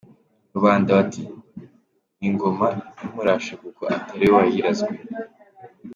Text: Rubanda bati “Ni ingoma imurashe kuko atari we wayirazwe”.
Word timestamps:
Rubanda 0.53 0.89
bati 0.97 1.23
“Ni 2.19 2.25
ingoma 2.29 2.67
imurashe 3.05 3.53
kuko 3.63 3.81
atari 3.97 4.23
we 4.27 4.31
wayirazwe”. 4.37 4.93